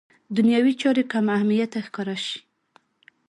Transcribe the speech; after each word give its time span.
دنیوي 0.35 0.73
چارې 0.81 1.03
کم 1.11 1.25
اهمیته 1.35 1.79
ښکاره 1.87 2.17
شي. 2.25 2.37